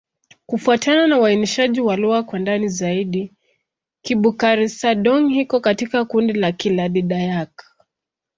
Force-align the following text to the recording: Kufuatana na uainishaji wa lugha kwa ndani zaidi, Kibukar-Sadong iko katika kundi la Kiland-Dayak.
Kufuatana 0.45 1.07
na 1.07 1.19
uainishaji 1.19 1.81
wa 1.81 1.95
lugha 1.95 2.23
kwa 2.23 2.39
ndani 2.39 2.67
zaidi, 2.69 3.33
Kibukar-Sadong 4.01 5.29
iko 5.31 5.59
katika 5.59 6.05
kundi 6.05 6.33
la 6.33 6.51
Kiland-Dayak. 6.51 7.63